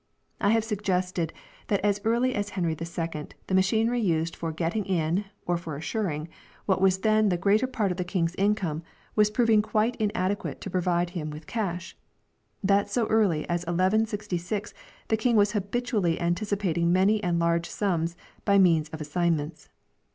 [0.39, 4.83] I have suggested l that as early as Henry II the machinery used for getting
[4.83, 6.27] in, or for assuring,
[6.65, 8.81] what was then the greater part of the King's income
[9.15, 11.95] was proving quite inadequate to provide him with cash;
[12.63, 14.73] that so early as 1166
[15.09, 19.69] the King was habitually antici pating many and large sums by means of assignments.